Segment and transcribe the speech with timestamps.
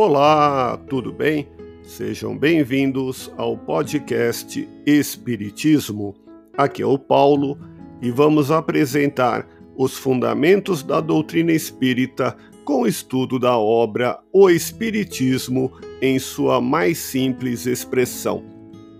[0.00, 1.48] Olá, tudo bem?
[1.82, 6.14] Sejam bem-vindos ao podcast Espiritismo.
[6.56, 7.58] Aqui é o Paulo
[8.00, 9.44] e vamos apresentar
[9.76, 16.96] os fundamentos da doutrina espírita com o estudo da obra O Espiritismo em sua mais
[16.98, 18.44] simples expressão.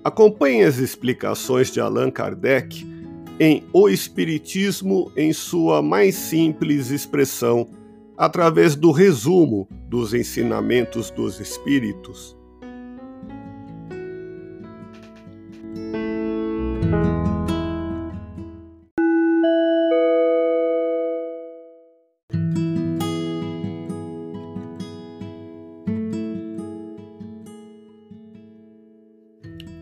[0.03, 2.85] Acompanhe as explicações de Allan Kardec
[3.39, 7.69] em O Espiritismo em sua mais simples expressão
[8.19, 12.37] através do resumo dos ensinamentos dos Espíritos.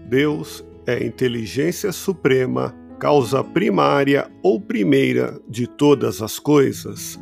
[0.08, 7.18] Deus é inteligência suprema, causa primária ou primeira de todas as coisas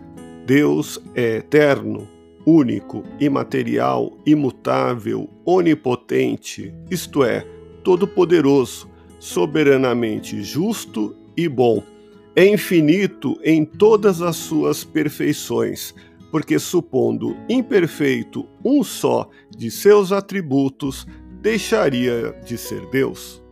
[0.46, 2.08] Deus é eterno,
[2.46, 7.46] único, imaterial, imutável, onipotente, isto é,
[7.82, 8.88] todo-poderoso,
[9.18, 11.82] soberanamente justo e bom.
[12.36, 15.94] É infinito em todas as suas perfeições,
[16.30, 21.06] porque, supondo imperfeito um só de seus atributos,
[21.40, 23.43] deixaria de ser Deus.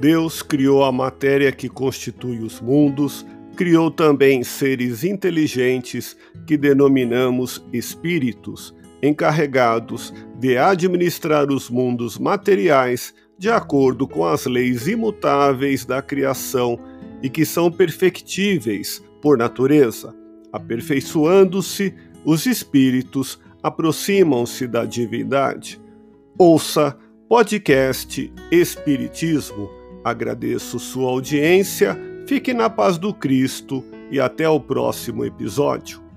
[0.00, 8.74] Deus criou a matéria que constitui os mundos, criou também seres inteligentes que denominamos espíritos,
[9.02, 16.78] encarregados de administrar os mundos materiais de acordo com as leis imutáveis da criação
[17.22, 20.14] e que são perfectíveis por natureza.
[20.50, 25.78] Aperfeiçoando-se, os espíritos aproximam-se da divindade.
[26.38, 26.96] Ouça
[27.28, 36.09] podcast Espiritismo Agradeço sua audiência, fique na paz do Cristo e até o próximo episódio.